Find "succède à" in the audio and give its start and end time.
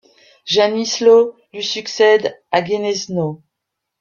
1.63-2.63